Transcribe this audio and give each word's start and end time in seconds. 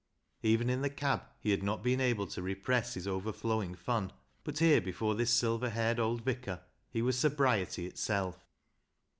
Even 0.41 0.67
in 0.71 0.81
the 0.81 0.89
cab 0.89 1.25
he 1.39 1.51
had 1.51 1.61
not 1.61 1.83
been 1.83 2.01
able 2.01 2.25
to 2.25 2.41
repress 2.41 2.95
his 2.95 3.07
overflowing 3.07 3.75
fun, 3.75 4.11
but 4.43 4.57
here 4.57 4.81
before 4.81 5.13
this 5.13 5.29
silver 5.29 5.69
haired 5.69 5.99
old 5.99 6.23
vicar 6.23 6.63
he 6.89 7.03
was 7.03 7.19
sobriety 7.19 7.85
itself. 7.85 8.47